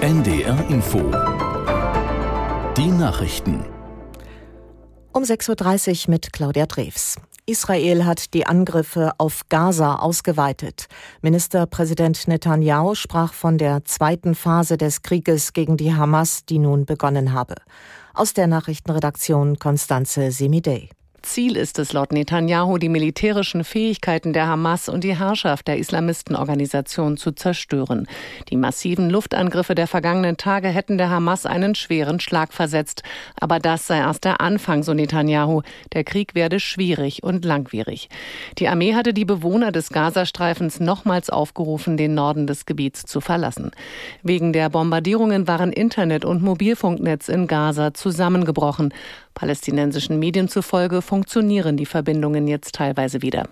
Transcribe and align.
NDR 0.00 0.64
Info. 0.70 1.00
Die 2.76 2.86
Nachrichten. 2.86 3.64
Um 5.12 5.24
6.30 5.24 6.06
Uhr 6.06 6.12
mit 6.12 6.32
Claudia 6.32 6.66
Drews. 6.66 7.16
Israel 7.46 8.04
hat 8.04 8.32
die 8.32 8.46
Angriffe 8.46 9.10
auf 9.18 9.48
Gaza 9.48 9.96
ausgeweitet. 9.96 10.86
Ministerpräsident 11.20 12.28
Netanyahu 12.28 12.94
sprach 12.94 13.32
von 13.32 13.58
der 13.58 13.84
zweiten 13.86 14.36
Phase 14.36 14.76
des 14.76 15.02
Krieges 15.02 15.52
gegen 15.52 15.76
die 15.76 15.92
Hamas, 15.92 16.44
die 16.44 16.60
nun 16.60 16.86
begonnen 16.86 17.32
habe. 17.32 17.56
Aus 18.14 18.34
der 18.34 18.46
Nachrichtenredaktion 18.46 19.58
Konstanze 19.58 20.30
Semidey. 20.30 20.90
Ziel 21.22 21.56
ist 21.56 21.78
es 21.78 21.92
laut 21.92 22.12
Netanyahu, 22.12 22.78
die 22.78 22.88
militärischen 22.88 23.64
Fähigkeiten 23.64 24.32
der 24.32 24.46
Hamas 24.46 24.88
und 24.88 25.02
die 25.02 25.18
Herrschaft 25.18 25.66
der 25.66 25.78
Islamistenorganisation 25.78 27.16
zu 27.16 27.32
zerstören. 27.32 28.06
Die 28.50 28.56
massiven 28.56 29.10
Luftangriffe 29.10 29.74
der 29.74 29.86
vergangenen 29.86 30.36
Tage 30.36 30.68
hätten 30.68 30.96
der 30.96 31.10
Hamas 31.10 31.44
einen 31.44 31.74
schweren 31.74 32.20
Schlag 32.20 32.52
versetzt. 32.52 33.02
Aber 33.40 33.58
das 33.58 33.86
sei 33.86 33.98
erst 33.98 34.24
der 34.24 34.40
Anfang, 34.40 34.82
so 34.82 34.94
Netanyahu. 34.94 35.62
Der 35.92 36.04
Krieg 36.04 36.34
werde 36.34 36.60
schwierig 36.60 37.22
und 37.22 37.44
langwierig. 37.44 38.08
Die 38.58 38.68
Armee 38.68 38.94
hatte 38.94 39.12
die 39.12 39.24
Bewohner 39.24 39.72
des 39.72 39.90
Gazastreifens 39.90 40.78
nochmals 40.78 41.30
aufgerufen, 41.30 41.96
den 41.96 42.14
Norden 42.14 42.46
des 42.46 42.64
Gebiets 42.64 43.04
zu 43.04 43.20
verlassen. 43.20 43.72
Wegen 44.22 44.52
der 44.52 44.70
Bombardierungen 44.70 45.48
waren 45.48 45.72
Internet 45.72 46.24
und 46.24 46.42
Mobilfunknetz 46.42 47.28
in 47.28 47.46
Gaza 47.46 47.92
zusammengebrochen. 47.92 48.94
Palästinensischen 49.38 50.18
Medien 50.18 50.48
zufolge 50.48 51.00
funktionieren 51.00 51.76
die 51.76 51.86
Verbindungen 51.86 52.48
jetzt 52.48 52.74
teilweise 52.74 53.22
wieder. 53.22 53.48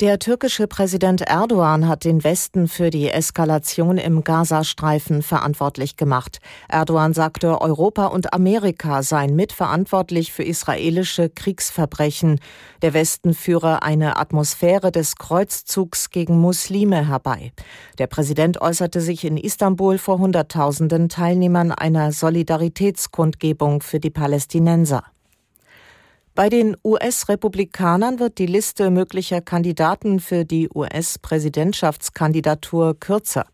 Der 0.00 0.20
türkische 0.20 0.68
Präsident 0.68 1.22
Erdogan 1.22 1.88
hat 1.88 2.04
den 2.04 2.22
Westen 2.22 2.68
für 2.68 2.90
die 2.90 3.10
Eskalation 3.10 3.98
im 3.98 4.22
Gazastreifen 4.22 5.22
verantwortlich 5.22 5.96
gemacht. 5.96 6.38
Erdogan 6.68 7.14
sagte, 7.14 7.60
Europa 7.60 8.06
und 8.06 8.32
Amerika 8.32 9.02
seien 9.02 9.34
mitverantwortlich 9.34 10.32
für 10.32 10.44
israelische 10.44 11.28
Kriegsverbrechen. 11.28 12.38
Der 12.80 12.94
Westen 12.94 13.34
führe 13.34 13.82
eine 13.82 14.18
Atmosphäre 14.18 14.92
des 14.92 15.16
Kreuzzugs 15.16 16.10
gegen 16.10 16.38
Muslime 16.38 17.08
herbei. 17.08 17.50
Der 17.98 18.06
Präsident 18.06 18.60
äußerte 18.60 19.00
sich 19.00 19.24
in 19.24 19.36
Istanbul 19.36 19.98
vor 19.98 20.20
Hunderttausenden 20.20 21.08
Teilnehmern 21.08 21.72
einer 21.72 22.12
Solidaritätskundgebung 22.12 23.82
für 23.82 23.98
die 23.98 24.10
Palästinenser. 24.10 25.02
Bei 26.38 26.48
den 26.48 26.76
US-Republikanern 26.84 28.20
wird 28.20 28.38
die 28.38 28.46
Liste 28.46 28.92
möglicher 28.92 29.40
Kandidaten 29.40 30.20
für 30.20 30.44
die 30.44 30.70
US-Präsidentschaftskandidatur 30.72 32.96
kürzer. 33.00 33.46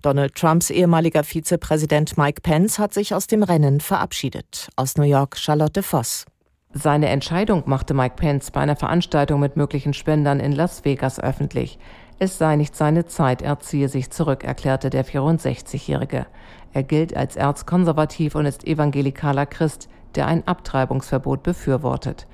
Donald 0.00 0.34
Trumps 0.34 0.70
ehemaliger 0.70 1.24
Vizepräsident 1.24 2.16
Mike 2.16 2.40
Pence 2.40 2.78
hat 2.78 2.94
sich 2.94 3.14
aus 3.14 3.26
dem 3.26 3.42
Rennen 3.42 3.80
verabschiedet. 3.80 4.70
Aus 4.76 4.96
New 4.96 5.04
York 5.04 5.36
Charlotte 5.36 5.82
Voss. 5.82 6.24
Seine 6.72 7.10
Entscheidung 7.10 7.64
machte 7.66 7.92
Mike 7.92 8.16
Pence 8.16 8.50
bei 8.50 8.62
einer 8.62 8.76
Veranstaltung 8.76 9.38
mit 9.38 9.58
möglichen 9.58 9.92
Spendern 9.92 10.40
in 10.40 10.52
Las 10.52 10.86
Vegas 10.86 11.20
öffentlich. 11.20 11.78
Es 12.18 12.38
sei 12.38 12.56
nicht 12.56 12.74
seine 12.74 13.04
Zeit, 13.04 13.42
er 13.42 13.60
ziehe 13.60 13.90
sich 13.90 14.10
zurück, 14.10 14.42
erklärte 14.42 14.88
der 14.88 15.04
64-Jährige. 15.04 16.24
Er 16.72 16.82
gilt 16.82 17.14
als 17.14 17.36
erzkonservativ 17.36 18.36
und 18.36 18.46
ist 18.46 18.66
evangelikaler 18.66 19.44
Christ 19.44 19.90
der 20.16 20.26
ein 20.26 20.46
Abtreibungsverbot 20.46 21.42
befürwortet. 21.42 22.26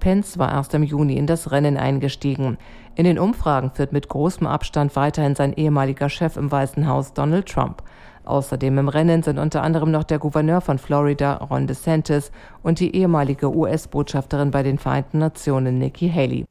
Pence 0.00 0.38
war 0.38 0.52
erst 0.52 0.74
im 0.74 0.82
Juni 0.82 1.16
in 1.16 1.26
das 1.26 1.50
Rennen 1.50 1.76
eingestiegen. 1.76 2.58
In 2.94 3.04
den 3.04 3.18
Umfragen 3.18 3.70
führt 3.70 3.92
mit 3.92 4.08
großem 4.08 4.46
Abstand 4.46 4.94
weiterhin 4.96 5.34
sein 5.34 5.52
ehemaliger 5.52 6.08
Chef 6.08 6.36
im 6.36 6.50
Weißen 6.50 6.86
Haus 6.86 7.12
Donald 7.12 7.46
Trump. 7.48 7.82
Außerdem 8.24 8.78
im 8.78 8.88
Rennen 8.88 9.22
sind 9.22 9.38
unter 9.38 9.62
anderem 9.62 9.90
noch 9.90 10.04
der 10.04 10.18
Gouverneur 10.18 10.60
von 10.60 10.78
Florida 10.78 11.34
Ron 11.36 11.66
DeSantis 11.66 12.32
und 12.62 12.80
die 12.80 12.94
ehemalige 12.94 13.54
US-Botschafterin 13.54 14.50
bei 14.50 14.62
den 14.62 14.78
Vereinten 14.78 15.18
Nationen 15.18 15.78
Nikki 15.78 16.10
Haley. 16.10 16.46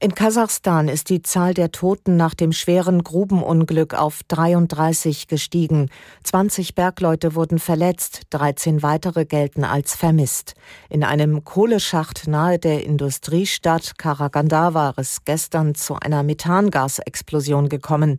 In 0.00 0.14
Kasachstan 0.14 0.86
ist 0.86 1.10
die 1.10 1.22
Zahl 1.22 1.54
der 1.54 1.72
Toten 1.72 2.16
nach 2.16 2.34
dem 2.34 2.52
schweren 2.52 3.02
Grubenunglück 3.02 3.94
auf 3.94 4.20
33 4.28 5.26
gestiegen. 5.26 5.90
20 6.22 6.76
Bergleute 6.76 7.34
wurden 7.34 7.58
verletzt, 7.58 8.20
13 8.30 8.84
weitere 8.84 9.24
gelten 9.24 9.64
als 9.64 9.96
vermisst. 9.96 10.54
In 10.88 11.02
einem 11.02 11.42
Kohleschacht 11.42 12.28
nahe 12.28 12.60
der 12.60 12.84
Industriestadt 12.84 13.98
Karaganda 13.98 14.72
war 14.72 14.94
es 14.98 15.24
gestern 15.24 15.74
zu 15.74 15.96
einer 15.96 16.22
Methangasexplosion 16.22 17.68
gekommen. 17.68 18.18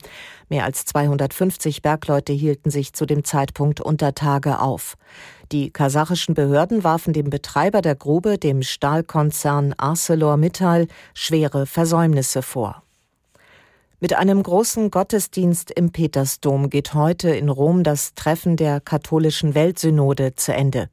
Mehr 0.50 0.66
als 0.66 0.84
250 0.84 1.82
Bergleute 1.82 2.34
hielten 2.34 2.72
sich 2.72 2.92
zu 2.92 3.06
dem 3.06 3.24
Zeitpunkt 3.24 3.80
unter 3.80 4.14
Tage 4.14 4.60
auf. 4.60 4.98
Die 5.52 5.72
kasachischen 5.72 6.36
Behörden 6.36 6.84
warfen 6.84 7.12
dem 7.12 7.32
Betreiber 7.32 7.82
der 7.82 7.96
Grube, 7.96 8.38
dem 8.38 8.62
Stahlkonzern 8.62 9.74
ArcelorMittal, 9.78 10.88
schwere 11.16 11.66
Versäumnisse 11.66 12.44
vor. 12.44 12.84
Mit 14.02 14.14
einem 14.14 14.44
großen 14.44 14.92
Gottesdienst 14.92 15.72
im 15.72 15.92
Petersdom 15.92 16.70
geht 16.70 16.94
heute 16.94 17.32
in 17.32 17.50
Rom 17.50 17.84
das 17.84 18.14
Treffen 18.14 18.56
der 18.56 18.80
katholischen 18.80 19.56
Weltsynode 19.56 20.36
zu 20.36 20.54
Ende. 20.54 20.88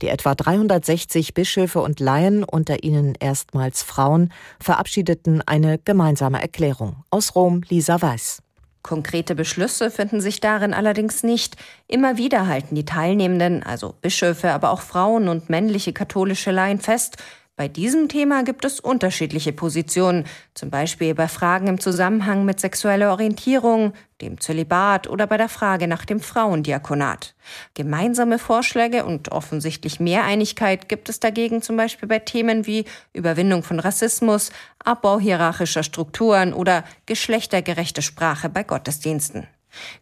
Die 0.00 0.08
etwa 0.08 0.34
360 0.34 1.34
Bischöfe 1.34 1.80
und 1.80 1.98
Laien, 1.98 2.44
unter 2.44 2.84
ihnen 2.84 3.14
erstmals 3.18 3.82
Frauen, 3.82 4.32
verabschiedeten 4.60 5.42
eine 5.44 5.78
gemeinsame 5.78 6.40
Erklärung. 6.40 6.96
Aus 7.10 7.34
Rom 7.34 7.62
Lisa 7.68 8.00
Weiß. 8.00 8.42
Konkrete 8.82 9.34
Beschlüsse 9.36 9.90
finden 9.90 10.20
sich 10.20 10.40
darin 10.40 10.74
allerdings 10.74 11.22
nicht. 11.22 11.56
Immer 11.86 12.16
wieder 12.16 12.48
halten 12.48 12.74
die 12.74 12.84
Teilnehmenden, 12.84 13.62
also 13.62 13.94
Bischöfe, 14.00 14.50
aber 14.50 14.70
auch 14.70 14.80
Frauen 14.80 15.28
und 15.28 15.48
männliche 15.48 15.92
katholische 15.92 16.50
Laien 16.50 16.80
fest, 16.80 17.16
bei 17.54 17.68
diesem 17.68 18.08
Thema 18.08 18.44
gibt 18.44 18.64
es 18.64 18.80
unterschiedliche 18.80 19.52
Positionen, 19.52 20.24
zum 20.54 20.70
Beispiel 20.70 21.14
bei 21.14 21.28
Fragen 21.28 21.66
im 21.66 21.78
Zusammenhang 21.78 22.46
mit 22.46 22.58
sexueller 22.58 23.10
Orientierung, 23.10 23.92
dem 24.22 24.40
Zölibat 24.40 25.06
oder 25.06 25.26
bei 25.26 25.36
der 25.36 25.50
Frage 25.50 25.86
nach 25.86 26.06
dem 26.06 26.18
Frauendiakonat. 26.18 27.34
Gemeinsame 27.74 28.38
Vorschläge 28.38 29.04
und 29.04 29.32
offensichtlich 29.32 30.00
mehr 30.00 30.24
Einigkeit 30.24 30.88
gibt 30.88 31.10
es 31.10 31.20
dagegen 31.20 31.60
zum 31.60 31.76
Beispiel 31.76 32.08
bei 32.08 32.20
Themen 32.20 32.66
wie 32.66 32.86
Überwindung 33.12 33.62
von 33.62 33.80
Rassismus, 33.80 34.50
Abbau 34.82 35.20
hierarchischer 35.20 35.82
Strukturen 35.82 36.54
oder 36.54 36.84
geschlechtergerechte 37.04 38.00
Sprache 38.00 38.48
bei 38.48 38.62
Gottesdiensten. 38.62 39.46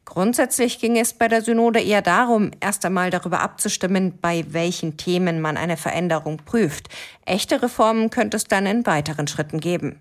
Grundsätzlich 0.05 0.79
ging 0.79 0.97
es 0.99 1.13
bei 1.13 1.29
der 1.29 1.43
Synode 1.43 1.81
eher 1.81 2.03
darum, 2.03 2.51
erst 2.61 2.85
einmal 2.85 3.11
darüber 3.11 3.41
abzustimmen, 3.41 4.19
bei 4.21 4.45
welchen 4.49 4.97
Themen 4.97 5.41
man 5.41 5.57
eine 5.57 5.77
Veränderung 5.77 6.39
prüft. 6.39 6.89
Echte 7.25 7.63
Reformen 7.63 8.11
könnte 8.11 8.37
es 8.37 8.45
dann 8.45 8.67
in 8.67 8.87
weiteren 8.87 9.29
Schritten 9.29 9.61
geben. 9.61 10.01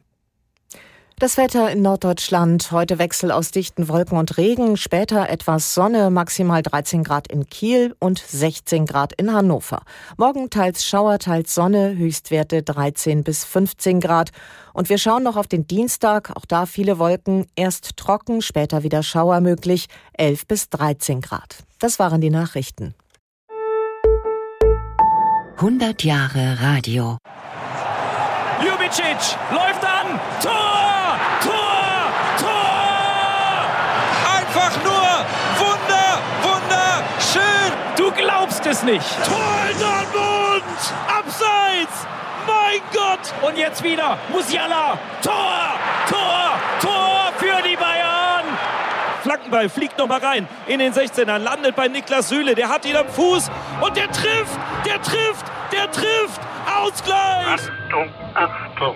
Das 1.20 1.36
Wetter 1.36 1.70
in 1.70 1.82
Norddeutschland. 1.82 2.72
Heute 2.72 2.98
Wechsel 2.98 3.30
aus 3.30 3.52
dichten 3.52 3.90
Wolken 3.90 4.18
und 4.18 4.38
Regen. 4.38 4.78
Später 4.78 5.28
etwas 5.28 5.74
Sonne, 5.74 6.12
maximal 6.12 6.64
13 6.64 7.04
Grad 7.04 7.28
in 7.28 7.46
Kiel 7.46 7.94
und 8.00 8.20
16 8.20 8.86
Grad 8.86 9.12
in 9.12 9.34
Hannover. 9.34 9.82
Morgen 10.16 10.50
teils 10.50 10.86
Schauer, 10.86 11.20
teils 11.20 11.54
Sonne, 11.54 11.98
Höchstwerte 11.98 12.64
13 12.64 13.26
bis 13.26 13.44
15 13.44 14.00
Grad. 14.00 14.30
Und 14.72 14.88
wir 14.88 14.98
schauen 14.98 15.24
noch 15.24 15.36
auf 15.36 15.48
den 15.48 15.68
Dienstag. 15.68 16.32
Auch 16.38 16.46
da 16.46 16.66
viele 16.66 17.00
Wolken. 17.00 17.48
Erst 17.54 17.98
trocken, 17.98 18.42
später 18.42 18.84
wieder 18.84 19.04
Schauer 19.04 19.42
möglich. 19.42 19.88
11 20.14 20.48
bis 20.48 20.70
13 20.70 21.20
Grad. 21.20 21.66
Das 21.80 22.00
waren 22.00 22.22
die 22.22 22.30
Nachrichten. 22.30 22.96
100 25.58 26.02
Jahre 26.06 26.62
Radio. 26.62 27.18
Ljubicic 28.90 29.38
läuft 29.52 29.86
an. 29.86 30.20
Tor! 30.42 30.80
glaubst 38.16 38.66
es 38.66 38.84
nicht. 38.84 39.06
Tor 39.26 39.38
in 39.72 39.80
Dortmund! 39.80 40.64
Abseits! 41.08 42.06
Mein 42.46 42.82
Gott! 42.94 43.34
Und 43.48 43.58
jetzt 43.58 43.82
wieder 43.82 44.18
Musiala! 44.30 44.98
Tor! 45.22 45.80
Tor! 46.10 46.60
Tor 46.82 47.34
für 47.38 47.62
die 47.62 47.78
Bayern! 47.78 48.19
Flankenball 49.22 49.70
fliegt 49.70 49.98
noch 49.98 50.08
mal 50.08 50.20
rein 50.20 50.48
in 50.68 50.80
den 50.80 50.94
16er, 50.94 51.38
landet 51.38 51.76
bei 51.76 51.88
Niklas 51.88 52.30
Süle, 52.30 52.56
der 52.56 52.70
hat 52.70 52.86
ihn 52.86 52.96
am 52.96 53.08
Fuß 53.08 53.50
und 53.82 53.98
der 53.98 54.10
trifft, 54.12 54.60
der 54.86 55.02
trifft, 55.02 55.46
der 55.72 55.92
trifft! 55.92 56.42
Ausgleich! 56.78 57.62
Achtung, 57.90 58.10
Achtung! 58.36 58.96